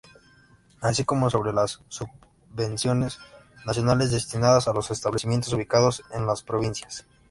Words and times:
Así 0.81 1.03
como 1.05 1.29
sobre 1.29 1.53
las 1.53 1.79
subvenciones 1.89 3.19
nacionales 3.67 4.09
destinadas 4.09 4.67
a 4.67 4.73
los 4.73 4.89
establecimientos 4.89 5.53
ubicados 5.53 6.01
en 6.15 6.25
las 6.25 6.41
provincias. 6.41 7.05